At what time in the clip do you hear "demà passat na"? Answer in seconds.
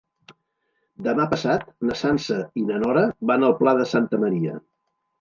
1.07-1.99